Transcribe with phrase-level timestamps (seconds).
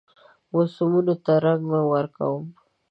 [0.51, 1.63] موسمونو ته رنګ
[1.93, 2.45] ورکوم